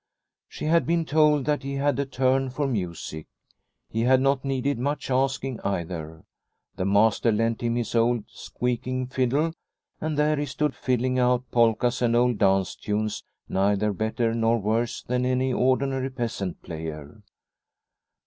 She 0.49 0.65
had 0.65 0.87
been 0.87 1.05
told 1.05 1.45
that 1.45 1.61
he 1.61 1.75
had 1.75 1.99
a 1.99 2.07
turn 2.07 2.49
for 2.49 2.65
music. 2.65 3.27
He 3.87 4.01
had 4.01 4.19
not 4.19 4.43
needed 4.43 4.79
much 4.79 5.11
asking 5.11 5.59
either. 5.61 6.23
The 6.75 6.85
master 6.85 7.31
lent 7.31 7.61
him 7.61 7.75
his 7.75 7.93
old 7.93 8.23
squeaking 8.27 9.05
fiddle, 9.09 9.53
and 9.99 10.17
there 10.17 10.37
he 10.37 10.47
stood 10.47 10.73
fiddling 10.73 11.19
out 11.19 11.51
polkas 11.51 12.01
and 12.01 12.15
old 12.15 12.39
dance 12.39 12.73
tunes 12.75 13.23
neither 13.47 13.93
better 13.93 14.33
nor 14.33 14.57
worse 14.57 15.03
than 15.03 15.23
any 15.23 15.53
ordinary 15.53 16.09
peasant 16.09 16.63
player. 16.63 17.21